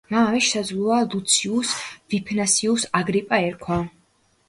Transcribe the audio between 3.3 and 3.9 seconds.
ერქვა.